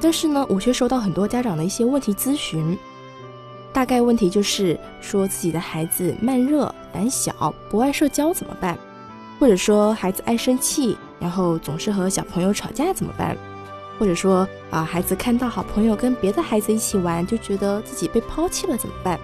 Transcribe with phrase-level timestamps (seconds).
[0.00, 2.76] 但是呢，我却收到很多家长的一些问题咨询，
[3.72, 8.78] 大概问题就是说自己的孩子慢热、胆小、不爱社交怎么办？
[9.38, 13.36] 或者说孩子爱生气，然后总是和小朋友吵架怎么办？
[13.98, 19.20] 或者说啊，孩子看到好朋友跟别的孩子一起玩，就觉得自己被抛弃了怎么办？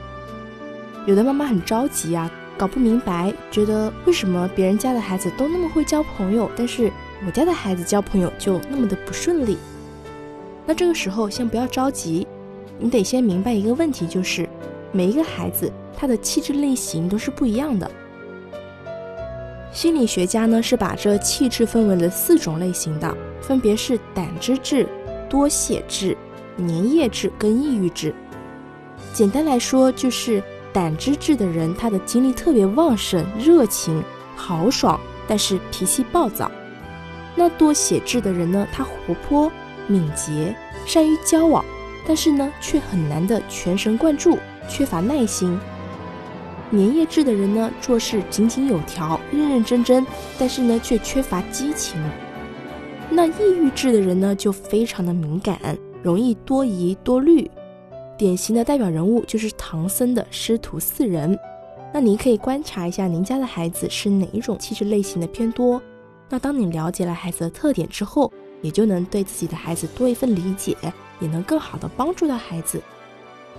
[1.07, 6.93] 有的妈妈很着急啊，搞不明白，觉得为什么别人家的孩子都那么会交朋友，但是
[7.25, 9.57] 我家的孩子交朋友就那么的不顺利？
[10.67, 12.27] 那这个时候先不要着急，
[12.79, 14.49] 你得先明白一个问题，就是
[14.91, 17.89] 每一个孩子他的气质类型都是不一样的。
[19.73, 24.89] 心理学家呢是把这气质分为了四种类型的，分别是胆汁质、
[25.29, 26.17] 多血质、
[26.59, 28.15] 粘液质跟抑郁质。
[29.13, 30.43] 简单来说，就是
[30.73, 34.03] 胆汁质的人，他的精力特别旺盛、热情、
[34.35, 36.51] 豪爽，但是脾气暴躁。
[37.35, 39.53] 那多血质的人呢，他活泼。
[39.87, 40.55] 敏捷，
[40.87, 41.65] 善于交往，
[42.07, 45.59] 但是呢，却很难的全神贯注，缺乏耐心。
[46.73, 50.05] 粘液质的人呢，做事井井有条，认认真真，
[50.39, 52.01] 但是呢，却缺乏激情。
[53.09, 55.59] 那抑郁质的人呢，就非常的敏感，
[56.03, 57.49] 容易多疑多虑。
[58.19, 61.39] 典型的代表人物就是唐僧的师徒四人。
[61.95, 65.81] 那您可以观察一下您家的孩子是哪一种气质类型的偏多。
[66.29, 70.77] 那当你了解了孩子的特点之后，也就能对自己的孩子多一份理解，
[71.21, 72.83] 也能更好的帮助到孩子。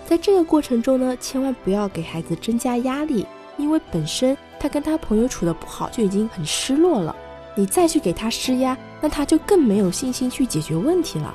[0.06, 3.26] 在这个过程中呢，千万不要给孩子增加压力，
[3.58, 7.16] 因为本身他跟他朋友处的不好就已经很失落了，
[7.56, 11.34] 你再去给他施压，那他就更没有信心去解决问题了。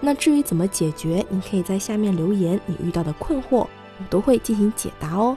[0.00, 5.36] 那至于怎么解决，你可以在下面留言你遇到的困惑，我都会进行解答哦。